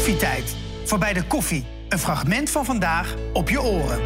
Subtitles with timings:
[0.00, 0.56] Koffietijd.
[0.84, 1.66] Voorbij de koffie.
[1.88, 4.00] Een fragment van vandaag op je oren.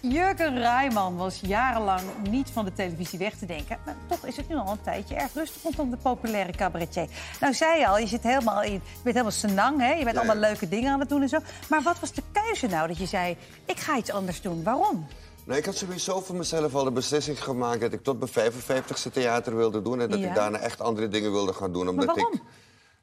[0.00, 2.00] Jurgen Rijman was jarenlang
[2.30, 3.78] niet van de televisie weg te denken.
[3.84, 7.06] Maar toch is het nu al een tijdje erg rustig rondom de populaire cabaretier.
[7.40, 8.72] Nou, zei je al, je zit helemaal in.
[8.72, 9.92] Je bent helemaal senang, hè?
[9.92, 10.48] Je bent Ja, allemaal ja.
[10.48, 11.38] leuke dingen aan het doen en zo.
[11.68, 14.62] Maar wat was de keuze nou dat je zei: ik ga iets anders doen?
[14.62, 15.06] Waarom?
[15.44, 19.12] Nou, ik had sowieso voor mezelf al de beslissing gemaakt dat ik tot mijn 55ste
[19.12, 20.00] theater wilde doen.
[20.00, 20.28] En dat Ja.
[20.28, 21.88] ik daarna echt andere dingen wilde gaan doen.
[21.88, 22.32] Omdat waarom?
[22.34, 22.40] Ik,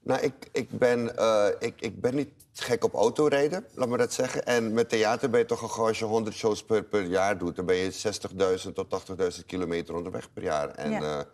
[0.06, 4.14] nou, ik, ik, ben, eh, ik, ik ben niet gek op autorijden, laat me dat
[4.14, 4.46] zeggen.
[4.46, 7.56] En met theater ben je toch al als je 100 shows per, per jaar doet...
[7.56, 7.94] dan ben je
[8.66, 9.08] 60.000 tot
[9.40, 10.70] 80.000 kilometer onderweg per jaar.
[10.70, 11.26] En Ja.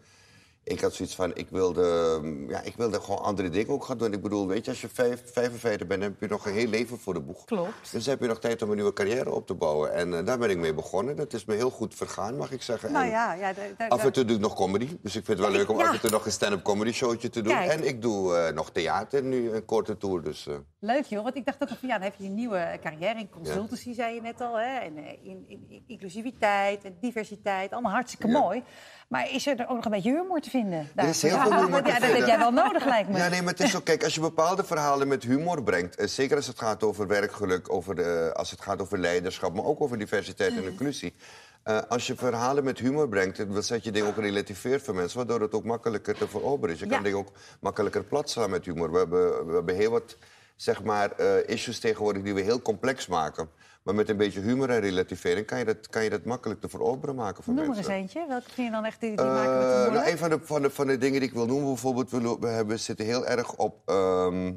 [0.64, 3.98] Ik had zoiets van, ik wilde, mm, ja, ik wilde gewoon andere dingen ook gaan
[3.98, 4.14] doen.
[4.14, 7.00] Ik bedoel, weet je, als je vijf, 55 bent, heb je nog een heel leven
[7.00, 7.46] voor de boeg.
[7.46, 7.92] Klopt.
[7.92, 9.94] Dus heb je nog tijd om een nieuwe carrière op te bouwen.
[9.94, 11.16] En eh, daar ben ik mee begonnen.
[11.16, 12.92] Dat is me heel goed vergaan, mag ik zeggen.
[12.92, 13.54] Nou En ja, ja
[13.90, 14.88] Af en toe doe ik nog comedy.
[15.02, 15.88] Dus ik vind het wel leuk om Ja.
[15.88, 17.54] af en toe nog een stand-up comedy showtje te doen.
[17.54, 17.72] Kijk.
[17.72, 20.24] En ik doe eh, nog theater nu, een korte tour.
[20.24, 22.80] Dus, eh, Leuk joh, want ik dacht ook van ja, dan heb je een nieuwe
[22.82, 24.60] carrière in consultancy, zei je net al.
[24.60, 24.78] Hè?
[24.80, 28.64] En in, in, in inclusiviteit en diversiteit, allemaal hartstikke mooi.
[29.08, 30.90] Maar is er ook nog een beetje humor te vinden?
[30.96, 33.10] Er is heel Ja, veel humor want te ja, dat heb jij wel nodig, lijkt
[33.10, 33.18] me.
[33.18, 33.80] Ja, nee, maar het is zo.
[33.80, 35.96] Kijk, als je bepaalde verhalen met humor brengt...
[35.96, 39.54] eh, zeker als het gaat over werkgeluk, over als het gaat over leiderschap...
[39.56, 41.14] maar ook over diversiteit en inclusie...
[41.64, 45.18] eh, als je verhalen met humor brengt, dan zet je dingen ook relativeert voor mensen...
[45.18, 46.80] waardoor het ook makkelijker te veroveren is.
[46.80, 46.92] Je Ja.
[46.94, 48.92] kan dingen ook makkelijker plat slaan met humor.
[48.92, 50.18] We hebben, we hebben heel wat
[50.62, 53.50] zeg maar, eh, issues tegenwoordig die we heel complex maken...
[53.84, 56.70] Maar met een beetje humor en relativering kan je dat, kan je dat makkelijk te
[56.70, 57.92] veroveren maken voor Noem er mensen.
[57.94, 58.26] eens eentje.
[58.28, 59.92] Welke vind je dan echt die, die maken met Eh, humor?
[59.92, 62.38] nou, een van de, van, de, van de dingen die ik wil noemen, bijvoorbeeld, we,
[62.40, 64.54] we hebben, zitten heel erg op ehm,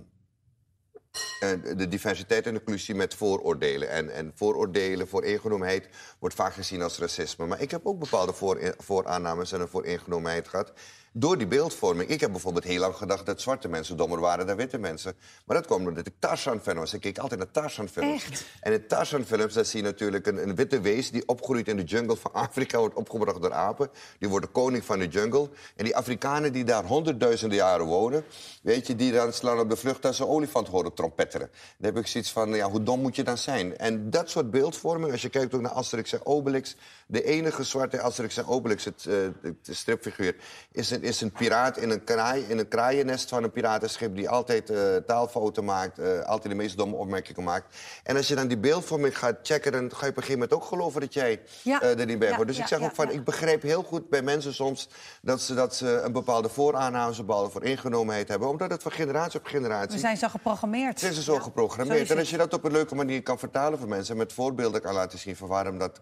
[1.41, 3.89] eh, de diversiteit en inclusie met vooroordelen.
[3.91, 5.89] En, en vooroordelen, vooringenomenheid,
[6.19, 7.47] wordt vaak gezien als racisme.
[7.47, 10.73] Maar ik heb ook bepaalde voor, vooraannames en een vooringenomenheid gehad.
[11.17, 12.09] Door die beeldvorming.
[12.09, 15.17] Ik heb bijvoorbeeld heel lang gedacht dat zwarte mensen dommer waren dan witte mensen.
[15.47, 16.95] Maar dat kwam omdat ik Tarzan-fan was.
[16.95, 18.45] Ik keek altijd naar Tarzan-films.
[18.61, 21.11] En in Tarzan-films zie je natuurlijk een, een witte wees...
[21.11, 23.91] die opgroeit in de jungle van Afrika, wordt opgebracht door apen.
[24.19, 25.49] Die wordt de koning van de jungle.
[25.77, 28.25] En die Afrikanen die daar honderdduizenden jaren wonen...
[28.63, 31.51] weet je, die dan slaan op de vlucht als ze olifant horen trompetteren.
[31.79, 33.77] Dan heb ik zoiets van, ja, hoe dom moet je dan zijn?
[33.77, 36.77] En dat soort beeldvorming, als je kijkt ook naar Asterix en Obelix...
[37.07, 39.15] de enige zwarte Asterix en Obelix, het, eh,
[39.63, 40.37] de stripfiguur...
[40.73, 44.17] Is een, is een piraat in een, kraai, in een kraaiennest van een piratenschip...
[44.17, 47.77] die altijd eh, taalfouten maakt, eh, altijd de meest domme opmerkingen maakt.
[48.03, 49.73] En als je dan die beeldvorming gaat checken...
[49.73, 51.81] dan ga je op een gegeven moment ook geloven dat jij Ja.
[51.83, 52.49] eh, er niet bij Ja, hoort.
[52.49, 54.89] Dus ja, ik zeg ook van, ik begrijp heel goed bij mensen soms...
[55.23, 58.49] dat ze, dat ze een bepaalde vooraannames, een bepaalde vooringenomenheid hebben.
[58.49, 59.95] Omdat het van generatie op generatie...
[59.95, 61.01] We zijn zo geprogrammeerd.
[61.01, 62.11] Het is zo geprogrammeerd.
[62.11, 64.13] en als je dat op een leuke manier kan vertalen voor mensen...
[64.13, 66.01] en met voorbeelden kan laten zien van waarom dat,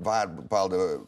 [0.00, 1.00] waar bepaalde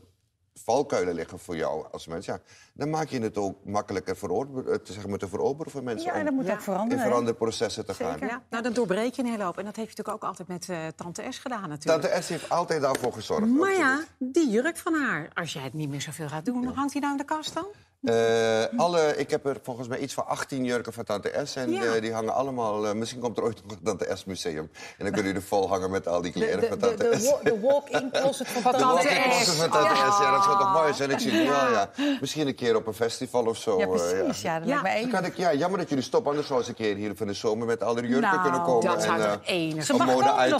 [0.54, 2.26] valkuilen liggen voor jou als mens...
[2.26, 2.38] Ja,
[2.72, 6.12] dan maak je het ook makkelijker eh, te, zeg maar, te veroveren voor mensen...
[6.12, 6.50] Ja, om dat moet Ja.
[6.52, 6.98] ook in veranderen.
[7.02, 7.08] hè?
[7.08, 8.18] veranderprocessen te gaan.
[8.20, 9.58] Ja, nou, dan doorbreek je een hele hoop.
[9.58, 12.02] En dat heeft je natuurlijk ook altijd met eh, Tante S gedaan natuurlijk.
[12.02, 13.46] Tante S heeft altijd daarvoor gezorgd.
[13.48, 16.92] maar ja, die jurk van haar, als jij het niet meer zoveel gaat doen, hangt
[16.92, 17.66] die nou in de kast dan?
[18.02, 21.56] Eh, alle, ik heb er volgens mij iets van 18 jurken van Tante S.
[21.56, 21.82] En Ja.
[21.82, 22.86] eh, die hangen allemaal...
[22.86, 24.70] eh, misschien komt er ooit nog een Tante S museum.
[24.72, 26.86] En dan kunnen jullie er vol hangen met al die De, kleren de, van de,
[26.86, 27.30] Tante de, S.
[27.30, 29.22] wa- de walk-in closet van De Tante S.
[29.22, 30.18] closet van Tante S.
[30.18, 31.10] Ja, dat zou toch mooi zijn?
[31.10, 31.50] Ik zie het Ja.
[31.64, 31.90] wel, ja.
[32.20, 33.78] Misschien een keer op een festival of zo.
[33.78, 34.42] Ja, precies.
[34.42, 34.82] Ja, dat Ja.
[34.82, 35.10] lijkt me Dan één.
[35.10, 37.32] kan ik, ja, jammer dat jullie stoppen, anders zou eens een keer hier van de
[37.32, 38.86] zomer met al die jurken Nou, kunnen komen.
[38.90, 40.52] dat zou en, toch eh, enig Ze een mag nog, hoor.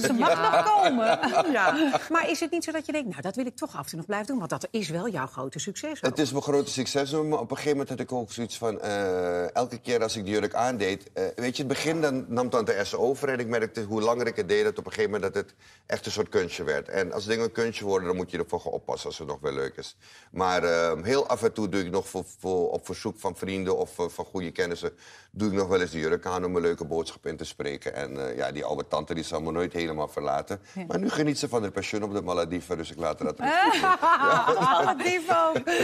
[0.00, 1.18] Ze mag nog komen.
[1.52, 1.74] Ja.
[2.10, 3.86] Maar is het niet zo dat je denkt, nou, dat wil ik toch af en
[3.88, 4.38] toe nog blijven doen?
[4.38, 5.90] Want dat is wel jouw grote succes.
[5.90, 6.10] ook.
[6.10, 8.80] Het is grote succes, maar op een gegeven moment had ik ook zoiets van...
[8.80, 11.10] eh, elke keer als ik die jurk aandeed...
[11.12, 13.28] eh, weet je, in het begin dan nam Tante S over...
[13.28, 14.64] en ik merkte hoe langer ik het deed...
[14.64, 15.54] dat op een gegeven moment dat het
[15.86, 16.88] echt een soort kunstje werd.
[16.88, 19.08] En als dingen een kunstje worden, dan moet je ervoor gaan oppassen...
[19.08, 19.96] als het nog wel leuk is.
[20.30, 23.78] Maar eh, heel af en toe doe ik nog voor, voor, op verzoek van vrienden...
[23.78, 24.92] of eh, van goede kennissen...
[25.30, 27.94] doe ik nog wel eens die jurk aan om een leuke boodschap in te spreken.
[27.94, 30.60] En ja, die oude tante die zal me nooit helemaal verlaten.
[30.88, 32.76] Maar nu geniet ze van de pensioen op de Malediven...
[32.76, 33.38] dus ik laat haar dat.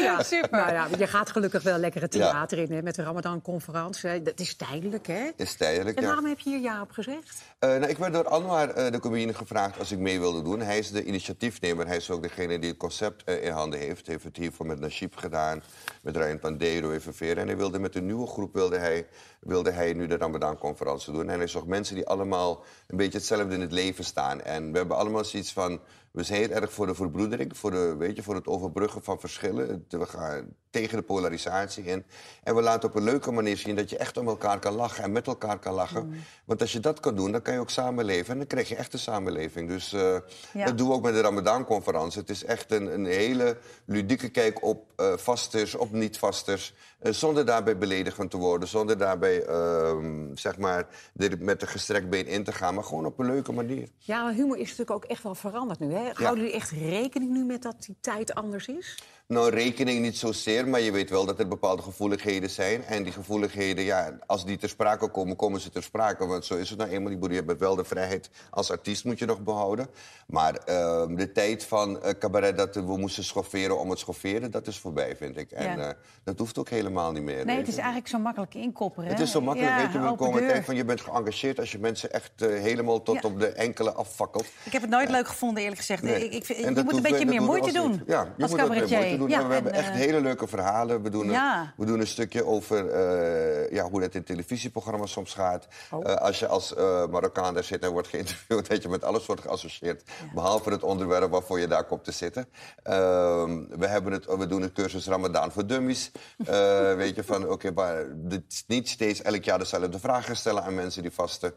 [0.07, 0.56] Ja, super.
[0.57, 4.23] Nou ja, je gaat gelukkig wel lekker het theater in hè, met de Ramadan-conferentie.
[4.23, 5.31] Dat is tijdelijk, hè?
[5.37, 6.09] Is tijdelijk, En ja.
[6.09, 7.43] waarom heb je hier ja op gezegd?
[7.59, 10.61] Eh, nou, ik werd door Anwar, eh, de comedian, gevraagd als ik mee wilde doen.
[10.61, 11.87] Hij is de initiatiefnemer.
[11.87, 14.07] Hij is ook degene die het concept eh, in handen heeft.
[14.07, 15.63] Hij heeft het hiervoor met Najib gedaan,
[16.03, 17.37] met Ryan Pandero even Veren.
[17.37, 19.07] En hij wilde met een nieuwe groep wilde hij,
[19.41, 21.31] wilde hij nu de Ramadan-conferentie doen.
[21.31, 24.43] En hij zocht mensen die allemaal een beetje hetzelfde in het leven staan.
[24.43, 25.81] En we hebben allemaal zoiets van...
[26.17, 29.21] We zijn heel erg voor de verbroedering, voor, de, weet je, voor het overbruggen van
[29.21, 29.85] verschillen.
[29.89, 32.05] We gaan tegen de polarisatie in.
[32.43, 35.05] En we laten op een leuke manier zien dat je echt om elkaar kan lachen
[35.05, 36.15] en met elkaar kan lachen.
[36.45, 38.33] Want als je dat kan doen, dan kan je ook samenleven.
[38.33, 39.69] En dan krijg je echt een samenleving.
[39.69, 40.17] Dus eh,
[40.53, 40.65] Ja.
[40.65, 42.21] dat doen we ook met de Ramadan-conferentie.
[42.21, 46.75] Het is echt een, een hele ludieke kijk op eh, vasters, op niet-vasters.
[46.99, 50.87] eh, zonder daarbij beledigend te worden, zonder daarbij ehm, zeg maar,
[51.17, 52.75] er met een gestrekt been in te gaan.
[52.75, 53.89] Maar gewoon op een leuke manier.
[53.99, 55.93] Ja, maar humor is natuurlijk ook echt wel veranderd nu.
[55.93, 56.06] Hè?
[56.15, 58.99] Houden jullie echt rekening nu met dat die tijd anders is?
[59.29, 62.85] Nou, rekening niet zozeer, maar je weet wel dat er bepaalde gevoeligheden zijn.
[62.85, 66.27] En die gevoeligheden, ja, als die ter sprake komen, komen ze ter sprake.
[66.27, 67.31] Want zo is het nou eenmaal.
[67.31, 69.89] Je hebt wel de vrijheid als artiest moet je nog behouden.
[70.27, 74.67] Maar ehm, de tijd van eh, cabaret dat we moesten schofferen om het schofferen, dat
[74.67, 75.51] is voorbij, vind ik.
[75.51, 75.89] En Ja.
[75.89, 75.95] eh,
[76.25, 77.45] dat hoeft ook helemaal niet meer.
[77.45, 79.11] Nee, het is eigenlijk zo makkelijk inkopperen.
[79.11, 81.73] Het is zo makkelijk, Ja, weet je, we komen tijd van je bent geëngageerd als
[81.73, 83.29] je mensen echt eh, helemaal tot Ja.
[83.29, 84.47] op de enkele afvakkelt.
[84.65, 86.03] Ik heb het nooit leuk gevonden, eerlijk gezegd.
[86.03, 86.29] Nee.
[86.29, 88.03] Ik, ik, je moet een beetje meer moeite doen.
[88.07, 89.16] Ja, je als moet cabaretier.
[89.19, 89.29] Doen.
[89.29, 91.03] Ja, we hebben en, echt eh, hele leuke verhalen.
[91.03, 91.61] We doen, Ja.
[91.61, 95.67] een, we doen een stukje over eh, ja, hoe dat in televisieprogramma's soms gaat.
[95.91, 96.11] Oh.
[96.11, 96.75] Eh, als je als
[97.11, 98.69] Marokkaan daar zit en wordt geïnterviewd...
[98.71, 100.03] dat je met alles wordt geassocieerd.
[100.35, 102.49] Behalve het onderwerp waarvoor je daar komt te zitten.
[102.83, 106.11] Ehm, we, hebben het, we doen een cursus Ramadan voor dummies.
[106.97, 110.75] Weet je, van oké, maar dit is niet steeds elk jaar dezelfde vragen stellen aan
[110.75, 111.55] mensen die vasten.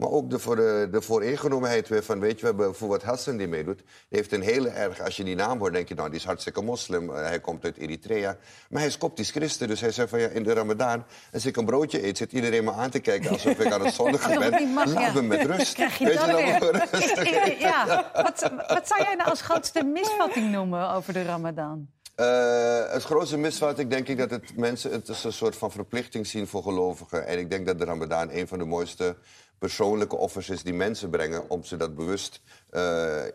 [0.00, 3.02] Maar ook de, voor de, de vooringenomenheid weer van, weet je, we hebben voor wat
[3.02, 3.76] Hassan die meedoet.
[3.76, 6.24] Die heeft een hele erg, als je die naam hoort, denk je, nou, die is
[6.24, 7.10] hartstikke moslim.
[7.10, 8.36] Eh, hij komt uit Eritrea.
[8.68, 11.56] Maar hij is koptisch christen, dus hij zegt van, ja, in de ramadan, als ik
[11.56, 14.68] een broodje eet, zit iedereen me aan te kijken alsof ik aan het zondigen ben.
[14.68, 15.12] mag, Laat ja.
[15.12, 15.74] me met rust.
[15.74, 16.38] Krijg je Weet dat dan
[17.58, 21.88] ja, wat, wat zou jij nou als grootste misvatting noemen over de Ramadan?
[22.20, 25.70] Eh, het grootste misvat, ik denk ik dat het mensen het is een soort van
[25.70, 27.26] verplichting zien voor gelovigen.
[27.26, 29.16] En ik denk dat de Ramadan een van de mooiste
[29.60, 32.40] persoonlijke offers is die mensen brengen om ze dat bewust
[32.70, 32.82] eh,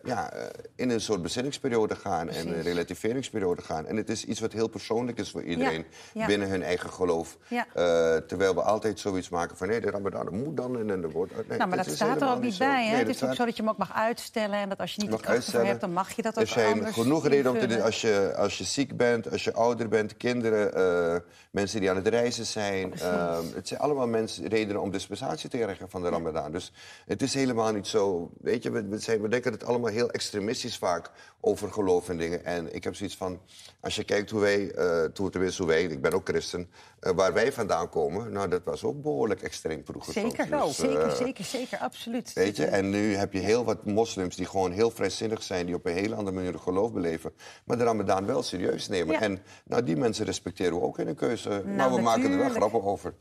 [0.03, 0.41] ja, eh,
[0.75, 3.85] in een soort bezinningsperiode gaan en een relativeringsperiode gaan.
[3.85, 6.25] En het is iets wat heel persoonlijk is voor iedereen ja.
[6.25, 7.37] binnen hun eigen geloof.
[7.47, 7.65] Ja.
[7.73, 11.47] Eh, terwijl we altijd zoiets maken van nee, de Ramadan moet dan en dan wordt.
[11.47, 12.85] Nee, Nou, maar dat staat er ook niet bij.
[12.85, 12.91] Hè?
[12.91, 14.59] Nee, het is ook staat- zo dat je hem ook mag uitstellen.
[14.59, 16.71] En dat als je niet de kracht hebt, dan mag je dat ook Er zijn
[16.71, 17.81] anders genoeg redenen om te doen.
[17.81, 22.07] Als je, als je ziek bent, als je ouder bent, kinderen, mensen die aan het
[22.07, 22.93] reizen zijn.
[22.93, 26.51] eh, het zijn allemaal mensen, redenen om dispensatie te krijgen van de Ramadan.
[26.51, 26.71] Dus
[27.05, 28.31] het is helemaal niet zo.
[28.41, 32.17] Weet je, we, we, zijn, we denken het allemaal heel extremistisch vaak over geloof en
[32.17, 32.45] dingen.
[32.45, 33.39] En ik heb zoiets van,
[33.79, 36.69] als je kijkt hoe wij, eh toen tenminste hoe wij, ik ben ook christen,
[36.99, 40.13] eh, waar wij vandaan komen, nou dat was ook behoorlijk extreem vroeger.
[40.13, 40.65] Zeker, soms.
[40.65, 42.33] Dus, zeker, eh, zeker, zeker, absoluut.
[42.33, 45.75] Weet je, en nu heb je heel wat moslims die gewoon heel vrijzinnig zijn, die
[45.75, 47.33] op een hele andere manier geloof beleven,
[47.65, 49.13] maar de Ramadan wel serieus nemen.
[49.13, 49.21] Ja.
[49.21, 51.63] En nou, die mensen respecteren we ook in een keuze.
[51.65, 53.13] maar we maken er wel Nou, grappen over.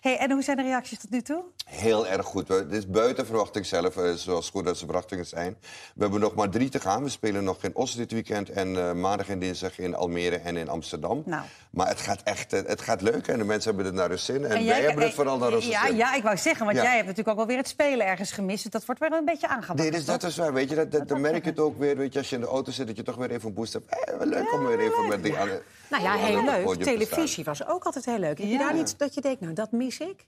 [0.00, 1.44] Hey, en hoe zijn de reacties tot nu toe?
[1.64, 2.41] Heel erg goed.
[2.48, 5.56] We- Dit is buiten verwachting zelf, eh, zoals goed als de verwachtingen zijn.
[5.94, 7.02] We hebben nog maar drie te gaan.
[7.02, 10.56] We spelen nog in Oslo dit weekend en eh, maandag en dinsdag in Almere en
[10.56, 11.22] in Amsterdam.
[11.26, 11.42] Nou.
[11.70, 14.18] Maar het gaat echt, eh, het gaat leuk en de mensen hebben het naar hun
[14.18, 14.44] zin.
[14.44, 15.96] En, En wij hebben het vooral naar onze ja, zin.
[15.96, 16.82] ja, ik wou zeggen, want Ja.
[16.82, 18.62] jij hebt natuurlijk ook alweer het spelen ergens gemist.
[18.62, 19.48] Dus dat wordt wel een beetje.
[19.74, 20.52] Nee, dus dat is waar.
[20.52, 21.96] Weet je, dat, dat, dan merk je het ook weer.
[21.96, 23.72] Weet je, als je in de auto zit, dat je toch weer even een boost
[23.72, 23.88] hebt.
[23.88, 25.62] Eh, leuk om weer even met die andere.
[25.90, 26.82] Nou ja, heel leuk.
[26.82, 28.38] Televisie was ook altijd heel leuk.
[28.38, 28.58] Heb je Ja.
[28.58, 30.26] daar niet dat je denkt, nou, dat mis ik?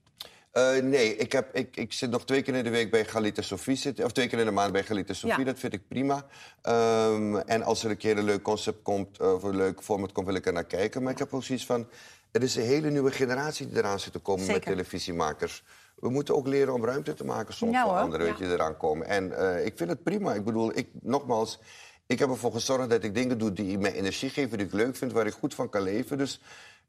[0.54, 3.42] Eh, nee, ik, heb, ik, ik zit nog twee keer in de week bij Galita
[3.42, 3.76] Sofie.
[3.76, 5.38] Zitten, of twee keer in de maand bij Galita Sofie.
[5.38, 5.44] Ja.
[5.44, 6.26] Dat vind ik prima.
[6.62, 10.12] Ehm, en als er een keer een leuk concept komt, eh, of een leuk format
[10.12, 11.02] komt, wil ik er naar kijken.
[11.02, 11.86] Maar ik heb ook zoiets van...
[12.30, 15.64] Er is een hele nieuwe generatie die eraan zit te komen met televisiemakers.
[15.96, 18.52] We moeten ook leren om ruimte te maken soms Ja, voor anderen, weet je, die
[18.52, 19.06] eraan komen.
[19.06, 20.34] En eh, ik vind het prima.
[20.34, 21.58] Ik bedoel, ik, nogmaals...
[22.06, 24.96] Ik heb ervoor gezorgd dat ik dingen doe die mij energie geven, die ik leuk
[24.96, 26.18] vind, waar ik goed van kan leven.
[26.18, 26.40] Dus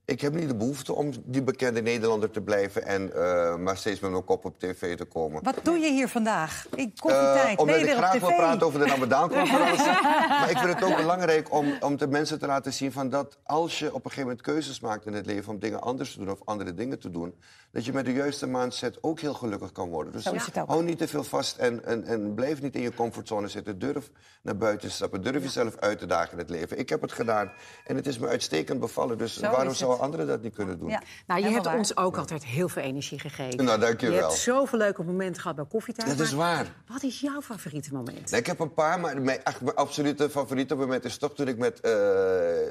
[0.06, 4.00] ik heb niet de behoefte om die bekende Nederlander te blijven en eh, maar steeds
[4.00, 5.44] met mijn kop op tv te komen.
[5.44, 6.66] Wat doe je hier vandaag?
[6.76, 9.85] In Eh, koffietijd, omdat ben je ik graag wil praten over de Ramadan-conferentie.
[10.40, 13.38] maar ik vind het ook belangrijk om, om de mensen te laten zien van dat
[13.44, 16.18] als je op een gegeven moment keuzes maakt in het leven om dingen anders te
[16.18, 17.35] doen of andere dingen te doen,
[17.71, 20.14] dat je met de juiste mindset ook heel gelukkig kan worden.
[20.14, 20.26] Dus
[20.66, 23.80] hou niet te veel vast en, en, en blijf niet in je comfortzone zitten.
[23.80, 25.21] Durf naar buiten te stappen.
[25.21, 26.80] Durf jezelf uit te dagen in het leven.
[26.80, 27.52] Ik heb het gedaan
[27.85, 29.18] en het is me uitstekend bevallen.
[29.18, 30.04] Dus Zo waarom is het.
[30.04, 30.90] anderen dat niet kunnen doen?
[30.90, 31.78] Ja, Nou, je hebt waar.
[31.78, 33.66] ons ook altijd heel veel energie gegeven.
[33.66, 34.21] Nou, dank je Je wel.
[34.21, 36.07] hebt zoveel leuke momenten gehad bij koffietijd.
[36.18, 36.66] Dat is waar.
[36.87, 38.31] Wat is jouw favoriete moment?
[38.31, 41.47] Nee, ik heb een paar, maar mijn, echt, mijn absolute favoriete moment is toch toen
[41.47, 41.94] ik met eh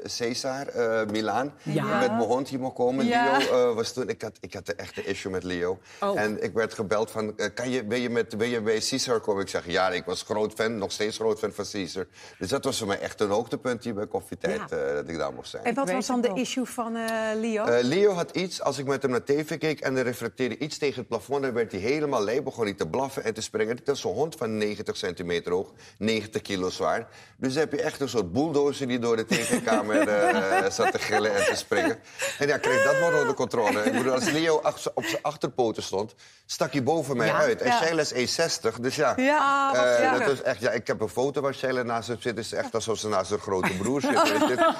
[0.03, 1.99] Cesar, eh Milaan, Ja.
[1.99, 3.05] met mijn hond hier mocht komen.
[3.05, 3.37] Ja.
[3.37, 5.79] Leo eh, was toen, ik had, ik had een echte issue met Leo.
[5.99, 6.19] Oh.
[6.19, 9.19] En ik werd gebeld van, eh, kan je, wil, je met, wil je bij Cesar
[9.19, 9.41] komen?
[9.41, 12.05] Ik zeg, ja, ik was groot fan, nog steeds groot fan van Cesar.
[12.39, 14.93] Dus dat was voor mij echt een hoogtepunt hier bij Koffietijd, Ja.
[14.93, 15.63] dat ik daar mocht zijn.
[15.63, 17.65] En wat was dan de issue van, eh Leo?
[17.65, 20.77] Eh, Leo had iets, als ik met hem naar tv keek en er reflecteerde iets
[20.77, 23.75] tegen het plafond, dan werd hij helemaal lijp, begon hij te blaffen en te springen.
[23.75, 27.07] Het is een hond van 90 centimeter hoog, 90 kilo zwaar.
[27.37, 30.99] Dus dan heb je echt een soort bulldozer die door de tv-kamer eh, zat te
[30.99, 31.99] gillen en te springen.
[32.39, 33.83] En ja, kreeg dat maar onder controle.
[33.83, 34.61] Ik bedoel, als Leo
[34.93, 37.61] op zijn achterpoten stond, stak hij boven mij Ja, uit.
[37.61, 37.77] En ja.
[37.81, 39.13] Sheila is 1,60, dus ja.
[39.17, 42.35] Ja, eh, dat is echt, ja, ik heb een foto waar Sheila naast hem zit.
[42.35, 44.21] Het is echt alsof ze naast zijn grote broer zit.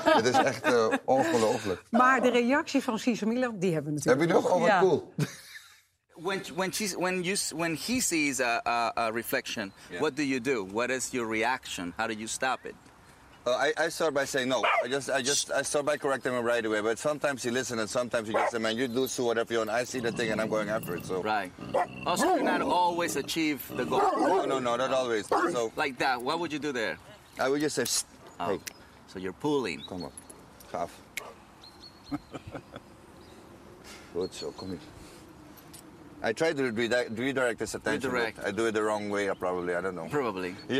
[0.03, 1.81] Het is echt eh, ongelooflijk.
[1.89, 4.45] Maar de reactie van Cesar Milan, die hebben we Heb je nog?
[4.51, 4.79] Oh, wat Ja.
[4.79, 5.13] cool.
[6.17, 10.39] When when she's when you when he sees a, a, a reflection, what do you
[10.39, 10.65] do?
[10.71, 11.93] What is your reaction?
[11.97, 12.75] How do you stop it?
[13.45, 14.63] Uh, I, I start by saying no.
[14.83, 16.81] I just, I just, I start by correcting him right away.
[16.81, 19.59] But sometimes he listens, and sometimes he just say, "Man, you do so whatever you
[19.59, 21.05] want." I see the thing, and I'm going after it.
[21.05, 21.51] So, Right.
[22.05, 25.27] Also, you not always achieve the goal no, no, no, not always.
[25.27, 26.21] So, like that.
[26.21, 26.97] What would you do there?
[27.39, 28.05] I would just say, "Psst,
[28.39, 28.59] Oh, "Hey,
[29.07, 29.83] so you're pulling.
[29.89, 30.11] Come on.
[30.71, 30.87] ga
[32.11, 32.19] af."
[34.13, 34.79] Goed zo, kom hier.
[36.29, 38.11] I try to redi- redirect his attention.
[38.11, 38.47] Redirect.
[38.47, 39.73] I do it the wrong way, uh, probably.
[39.75, 40.07] I don't know.
[40.09, 40.55] Probably.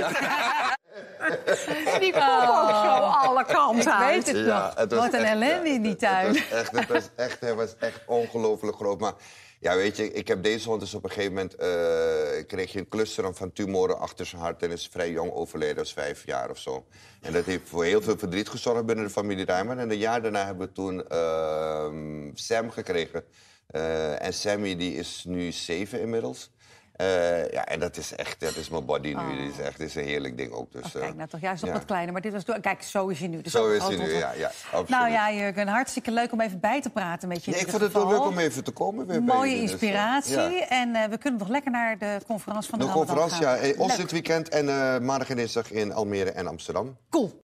[2.00, 2.92] Die vloog zo
[3.28, 4.76] alle kanten Ik weet het Ja, nog.
[4.76, 6.36] het was Wat een echt, ellende in die het- tuin.
[6.36, 9.00] Het was echt, het was echt, echt ongelooflijk groot.
[9.00, 9.14] Maar
[9.60, 11.56] ja, weet je, ik heb deze hond dus op een gegeven moment...
[11.56, 14.64] eh, kreeg je een cluster van tumoren achter zijn hart...
[14.64, 16.86] en is vrij jong overleden, als vijf jaar of zo.
[17.22, 19.78] En dat heeft voor heel veel verdriet gezorgd binnen de familie Rijmer.
[19.78, 23.24] En een jaar daarna hebben we toen ehm, Sam gekregen.
[23.68, 26.52] Eh, en Sammy die is nu zeven inmiddels.
[26.96, 29.14] Eh, ja, en dat is echt, dat is mijn body nu.
[29.48, 30.72] Dat is echt dat is een heerlijk ding ook.
[30.72, 31.78] Dus, Oh, kijk, eh, nou toch juist nog ja.
[31.78, 32.14] wat kleiner.
[32.14, 32.46] Maar dit was...
[32.46, 33.42] door- Kijk, zo is hij nu.
[33.42, 34.90] Dus Zo is hij nu, ja, ja, absoluut.
[34.90, 37.52] Nou ja, Jurgen, hartstikke leuk om even bij te praten met je.
[37.52, 39.08] Ja, ik vond het wel leuk om even te komen.
[39.08, 40.34] Weer bij Mooie dus, eh, inspiratie.
[40.36, 40.68] ja.
[40.68, 43.58] En we kunnen nog lekker naar de conferentie van de De conferentie, ja.
[43.78, 44.66] Ons dit weekend en
[45.06, 46.98] maandag en dinsdag in Almere en Amsterdam.
[47.10, 47.44] Cool.